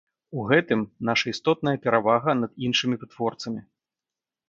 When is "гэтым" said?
0.51-0.81